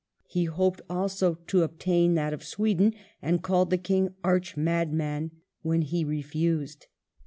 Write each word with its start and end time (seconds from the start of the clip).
He 0.25 0.45
hoped 0.45 0.81
also 0.89 1.35
to 1.45 1.61
obtain 1.61 2.15
that 2.15 2.33
of 2.33 2.43
Sweden, 2.43 2.95
and 3.21 3.43
called 3.43 3.69
the 3.69 3.77
King" 3.77 4.15
arch 4.23 4.57
madman" 4.57 5.29
when 5.61 5.83
he 5.83 6.03
refused. 6.03 6.87